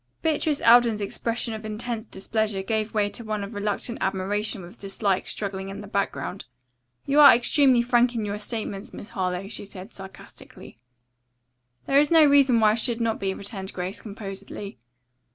Beatrice 0.23 0.61
Alden's 0.63 0.99
expression 0.99 1.53
of 1.53 1.63
intense 1.63 2.07
displeasure 2.07 2.63
gave 2.63 2.91
way 2.95 3.07
to 3.11 3.23
one 3.23 3.43
of 3.43 3.53
reluctant 3.53 3.99
admiration 4.01 4.63
with 4.63 4.79
dislike 4.79 5.27
struggling 5.27 5.69
in 5.69 5.81
the 5.81 5.87
background. 5.87 6.45
"You 7.05 7.19
are 7.19 7.31
extremely 7.35 7.83
frank 7.83 8.15
in 8.15 8.25
your 8.25 8.39
statements, 8.39 8.95
Miss 8.95 9.09
Harlowe," 9.09 9.47
she 9.47 9.63
said 9.63 9.93
sarcastically. 9.93 10.79
"There 11.85 11.99
is 11.99 12.09
no 12.09 12.25
reason 12.25 12.59
why 12.59 12.71
I 12.71 12.73
should 12.73 12.99
not 12.99 13.19
be," 13.19 13.35
returned 13.35 13.73
Grace 13.73 14.01
composedly. 14.01 14.79